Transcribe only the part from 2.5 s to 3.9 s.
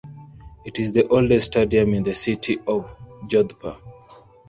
of Jodhpur.